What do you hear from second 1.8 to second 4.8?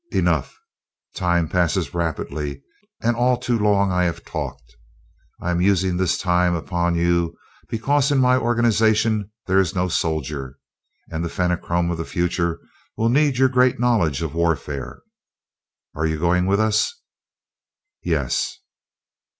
rapidly, and all too long have I talked.